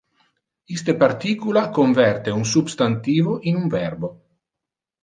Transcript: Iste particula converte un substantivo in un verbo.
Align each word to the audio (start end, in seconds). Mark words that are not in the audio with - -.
Iste 0.75 0.95
particula 1.03 1.63
converte 1.79 2.35
un 2.39 2.49
substantivo 2.55 3.39
in 3.43 3.55
un 3.63 3.73
verbo. 3.79 4.15